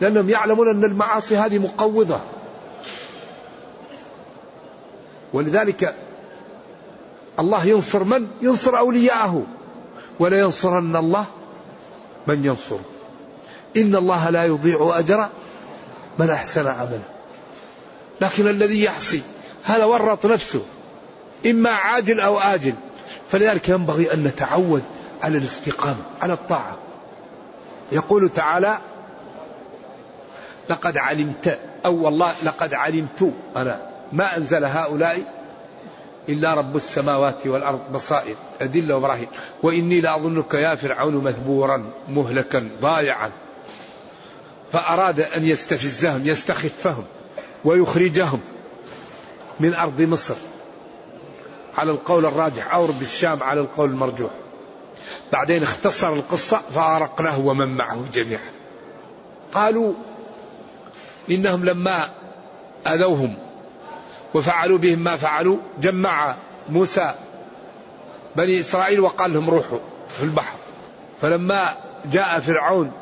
لأنهم 0.00 0.30
يعلمون 0.30 0.68
أن 0.68 0.84
المعاصي 0.84 1.36
هذه 1.36 1.58
مقوضة. 1.58 2.20
ولذلك 5.32 5.94
الله 7.38 7.64
ينصر 7.64 8.04
من؟ 8.04 8.26
ينصر 8.42 8.78
أولياءه. 8.78 9.42
ولا 10.18 10.40
ينصرن 10.40 10.96
الله 10.96 11.24
من 12.26 12.44
ينصر 12.44 12.76
إن 13.76 13.96
الله 13.96 14.30
لا 14.30 14.44
يضيع 14.44 14.98
أجر 14.98 15.28
من 16.18 16.30
أحسن 16.30 16.66
عملا 16.66 17.16
لكن 18.20 18.48
الذي 18.48 18.82
يعصي 18.82 19.22
هذا 19.62 19.84
ورط 19.84 20.26
نفسه 20.26 20.62
إما 21.46 21.70
عاجل 21.70 22.20
أو 22.20 22.38
آجل. 22.38 22.74
فلذلك 23.30 23.68
ينبغي 23.68 24.14
أن 24.14 24.24
نتعود 24.24 24.82
على 25.22 25.38
الاستقامة 25.38 26.02
على 26.20 26.32
الطاعة. 26.32 26.76
يقول 27.92 28.28
تعالى 28.28 28.78
لقد 30.68 30.96
علمت 30.96 31.58
أو 31.84 32.04
والله 32.04 32.32
لقد 32.42 32.74
علمت 32.74 33.32
أنا. 33.56 33.80
ما 34.12 34.36
أنزل 34.36 34.64
هؤلاء 34.64 35.22
إلا 36.28 36.54
رب 36.54 36.76
السماوات 36.76 37.46
والأرض 37.46 37.92
بصائر 37.92 38.36
أدلة 38.60 38.96
وبراهين 38.96 39.28
وإني 39.62 40.00
لأظنك 40.00 40.54
يا 40.54 40.74
فرعون 40.74 41.14
مثبورا 41.24 41.90
مهلكا 42.08 42.68
ضايعا. 42.80 43.30
فأراد 44.76 45.20
أن 45.20 45.44
يستفزهم 45.44 46.26
يستخفهم 46.26 47.04
ويخرجهم 47.64 48.40
من 49.60 49.74
أرض 49.74 50.00
مصر 50.00 50.34
على 51.76 51.90
القول 51.90 52.26
الراجح 52.26 52.74
أو 52.74 52.84
أرض 52.84 53.00
الشام 53.00 53.42
على 53.42 53.60
القول 53.60 53.90
المرجوح. 53.90 54.30
بعدين 55.32 55.62
اختصر 55.62 56.12
القصة 56.12 56.56
فأرقناه 56.74 57.38
ومن 57.38 57.76
معه 57.76 58.04
جميعا. 58.12 58.50
قالوا 59.52 59.94
إنهم 61.30 61.64
لما 61.64 62.08
أذوهم 62.86 63.34
وفعلوا 64.34 64.78
بهم 64.78 64.98
ما 64.98 65.16
فعلوا 65.16 65.58
جمع 65.80 66.34
موسى 66.68 67.14
بني 68.36 68.60
إسرائيل 68.60 69.00
وقال 69.00 69.32
لهم 69.32 69.50
روحوا 69.50 69.78
في 70.18 70.22
البحر. 70.22 70.56
فلما 71.22 71.76
جاء 72.12 72.40
فرعون 72.40 72.92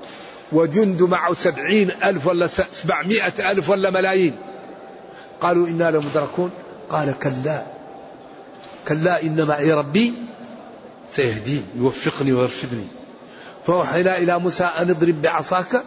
وجند 0.55 1.03
معه 1.03 1.35
سبعين 1.35 1.90
ألف 1.90 2.27
ولا 2.27 2.47
سبعمائة 2.73 3.51
ألف 3.51 3.71
ولا 3.71 3.90
ملايين. 3.90 4.37
قالوا 5.40 5.67
إنا 5.67 5.90
لمدركون. 5.90 6.51
قال 6.90 7.19
كلا. 7.19 7.62
كلا 8.88 9.23
إن 9.23 9.47
معي 9.47 9.73
ربي 9.73 10.14
سيهدين 11.12 11.67
يوفقني 11.77 12.33
ويرشدني. 12.33 12.87
فأوحينا 13.67 14.19
إلى 14.19 14.38
موسى 14.38 14.64
أن 14.64 14.90
اضرب 14.90 15.23
بعصاك 15.23 15.83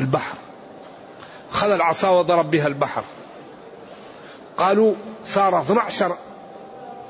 البحر. 0.00 0.34
خذ 1.50 1.70
العصا 1.70 2.10
وضرب 2.10 2.50
بها 2.50 2.66
البحر. 2.66 3.04
قالوا 4.56 4.94
صار 5.26 5.60
12 5.60 6.16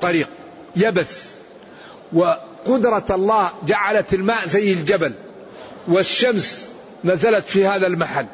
طريق 0.01 0.29
يبس. 0.75 1.23
وقدرة 2.13 3.05
الله 3.09 3.49
جعلت 3.67 4.13
الماء 4.13 4.47
زي 4.47 4.73
الجبل. 4.73 5.13
والشمس 5.87 6.69
نزلت 7.03 7.45
في 7.45 7.67
هذا 7.67 7.87
المحل. 7.87 8.25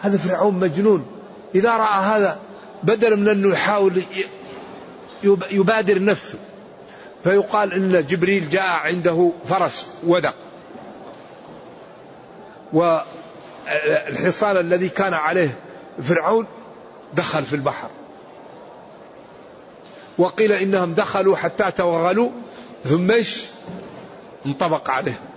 هذا 0.00 0.18
فرعون 0.18 0.54
مجنون. 0.54 1.06
إذا 1.54 1.76
رأى 1.76 2.04
هذا 2.04 2.38
بدل 2.82 3.16
من 3.16 3.28
أنه 3.28 3.52
يحاول 3.52 4.02
يبادر 5.50 6.04
نفسه 6.04 6.38
فيقال 7.24 7.72
إن 7.72 8.06
جبريل 8.06 8.50
جاء 8.50 8.62
عنده 8.62 9.32
فرس 9.48 9.86
ودق 10.06 10.34
والحصان 12.72 14.56
الذي 14.56 14.88
كان 14.88 15.14
عليه 15.14 15.58
فرعون 16.02 16.46
دخل 17.14 17.44
في 17.44 17.56
البحر. 17.56 17.88
وقيل 20.18 20.52
إنهم 20.52 20.94
دخلوا 20.94 21.36
حتى 21.36 21.70
توغلوا 21.70 22.30
ثم 22.84 23.12
انطبق 24.46 24.90
عليهم 24.90 25.31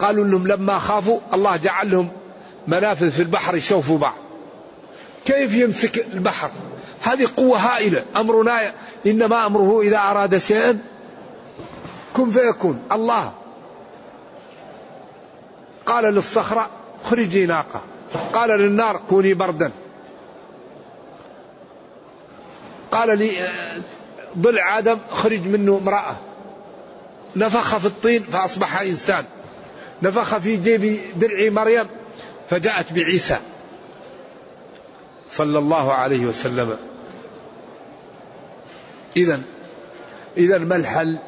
قالوا 0.00 0.24
إنهم 0.24 0.46
لما 0.46 0.78
خافوا 0.78 1.20
الله 1.34 1.56
جعل 1.56 1.90
لهم 1.90 2.08
منافذ 2.66 3.10
في 3.10 3.22
البحر 3.22 3.56
يشوفوا 3.56 3.98
بعض. 3.98 4.14
كيف 5.24 5.54
يمسك 5.54 6.06
البحر؟ 6.14 6.50
هذه 7.02 7.28
قوة 7.36 7.58
هائلة. 7.58 8.04
أمرنا 8.16 8.72
إنما 9.06 9.46
أمره 9.46 9.80
إذا 9.80 9.98
أراد 9.98 10.38
شيئا 10.38 10.78
كن 12.16 12.30
فيكون. 12.30 12.82
الله. 12.92 13.32
قال 15.86 16.04
للصخرة 16.04 16.70
خرجي 17.04 17.46
ناقة. 17.46 17.82
قال 18.32 18.50
للنار 18.50 19.00
كوني 19.08 19.34
بردا. 19.34 19.72
قال 22.90 23.18
لي 23.18 23.30
ضلع 24.38 24.78
آدم 24.78 24.98
خرج 25.10 25.46
منه 25.46 25.78
امرأة. 25.82 26.16
نفخ 27.36 27.76
في 27.76 27.86
الطين 27.86 28.22
فأصبح 28.22 28.80
إنسان. 28.80 29.24
نفخ 30.02 30.38
في 30.38 30.56
جيب 30.56 31.00
درع 31.16 31.50
مريم 31.50 31.86
فجاءت 32.50 32.92
بعيسى 32.92 33.36
صلى 35.30 35.58
الله 35.58 35.92
عليه 35.92 36.26
وسلم 36.26 36.76
إذا 39.16 39.42
إذا 40.36 40.58
ما 40.58 40.76
الحل؟ 40.76 41.18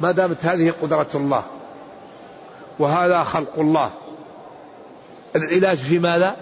ما 0.00 0.12
دامت 0.12 0.44
هذه 0.44 0.74
قدرة 0.82 1.08
الله 1.14 1.44
وهذا 2.78 3.24
خلق 3.24 3.58
الله 3.58 3.92
العلاج 5.36 5.76
في 5.76 5.98
ماذا؟ 5.98 6.36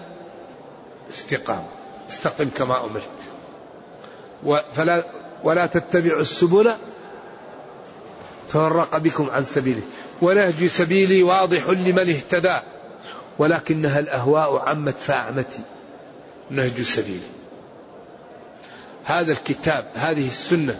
استقامة 1.09 1.67
استقم 2.09 2.49
كما 2.49 2.85
أمرت 2.85 3.09
ولا 5.43 5.65
تتبعوا 5.65 6.21
السبل 6.21 6.73
فرق 8.49 8.97
بكم 8.97 9.29
عن 9.29 9.45
سبيله. 9.45 9.81
ونهج 10.21 10.65
سبيلي 10.65 11.23
واضح 11.23 11.69
لمن 11.69 12.09
اهتدى 12.09 12.59
ولكنها 13.39 13.99
الأهواء 13.99 14.69
عمت 14.69 14.97
فأعمتي 14.97 15.61
نهج 16.49 16.81
سبيلي. 16.81 17.19
هذا 19.05 19.31
الكتاب 19.31 19.85
هذه 19.95 20.27
السنة 20.27 20.79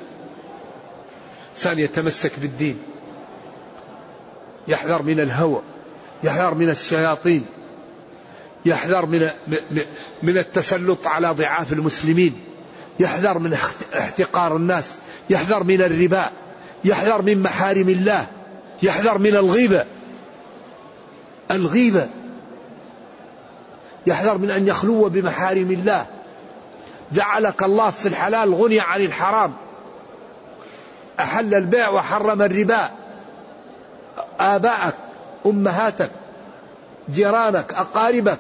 إنسان 1.56 1.80
يتمسك 1.80 2.32
بالدين. 2.40 2.78
يحذر 4.68 5.02
من 5.02 5.20
الهوى 5.20 5.62
يحذر 6.24 6.54
من 6.54 6.70
الشياطين 6.70 7.46
يحذر 8.66 9.06
من 9.06 9.30
من 10.24 10.38
التسلط 10.38 11.08
على 11.08 11.30
ضعاف 11.32 11.74
المسلمين 11.74 12.42
يحذر 13.00 13.40
من 13.40 13.58
احتقار 13.98 14.56
الناس 14.56 14.86
يحذر 15.30 15.64
من 15.64 15.82
الربا. 15.82 16.30
يحذر 16.86 17.22
من 17.22 17.44
محارم 17.44 17.90
الله 17.90 18.28
يحذر 18.84 19.18
من 19.18 19.36
الغيبة. 19.36 19.86
الغيبة. 21.52 22.08
يحذر 24.08 24.38
من 24.38 24.52
أن 24.52 24.68
يخلو 24.68 25.10
بمحارم 25.10 25.72
الله. 25.72 26.06
جعلك 27.12 27.64
الله 27.64 27.90
في 27.90 28.08
الحلال 28.08 28.54
غني 28.54 28.80
عن 28.80 29.02
الحرام. 29.02 29.54
أحل 31.20 31.54
البيع 31.56 31.90
وحرم 31.90 32.42
الربا. 32.42 32.90
آباءك 34.40 34.96
أمهاتك 35.46 36.12
جيرانك 37.10 37.74
أقاربك. 37.74 38.40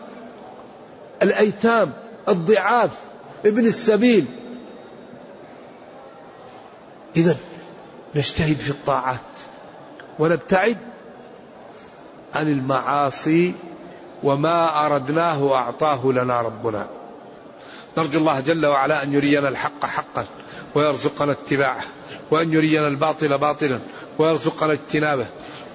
الأيتام 1.21 1.93
الضعاف 2.29 2.91
ابن 3.45 3.65
السبيل. 3.65 4.25
إذا 7.15 7.37
نجتهد 8.15 8.57
في 8.57 8.69
الطاعات 8.69 9.19
ونبتعد 10.19 10.77
عن 12.33 12.47
المعاصي 12.47 13.53
وما 14.23 14.85
أردناه 14.85 15.55
أعطاه 15.55 16.11
لنا 16.11 16.41
ربنا. 16.41 16.87
نرجو 17.97 18.19
الله 18.19 18.39
جل 18.39 18.65
وعلا 18.65 19.03
أن 19.03 19.13
يرينا 19.13 19.47
الحق 19.47 19.85
حقا 19.85 20.25
ويرزقنا 20.75 21.31
اتباعه 21.31 21.83
وأن 22.31 22.53
يرينا 22.53 22.87
الباطل 22.87 23.37
باطلا 23.37 23.79
ويرزقنا 24.19 24.73
اجتنابه 24.73 25.27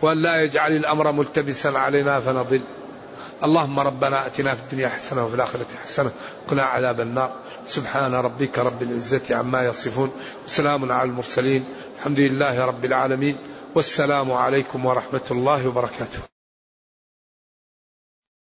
وأن 0.02 0.22
لا 0.22 0.42
يجعل 0.42 0.72
الأمر 0.72 1.12
ملتبسا 1.12 1.68
علينا 1.68 2.20
فنضل. 2.20 2.60
اللهم 3.44 3.80
ربنا 3.80 4.26
آتنا 4.26 4.54
في 4.54 4.62
الدنيا 4.62 4.88
حسنة 4.88 5.24
وفي 5.24 5.34
الآخرة 5.34 5.66
حسنة 5.82 6.10
وقنا 6.46 6.62
عذاب 6.62 7.00
النار. 7.00 7.32
سبحان 7.64 8.14
ربك 8.14 8.58
رب 8.58 8.82
العزة 8.82 9.36
عما 9.36 9.64
يصفون. 9.64 10.12
وسلام 10.46 10.92
على 10.92 11.10
المرسلين. 11.10 11.64
الحمد 11.98 12.20
لله 12.20 12.64
رب 12.64 12.84
العالمين. 12.84 13.36
والسلام 13.74 14.32
عليكم 14.32 14.86
ورحمة 14.86 15.26
الله 15.30 15.68
وبركاته. 15.68 16.39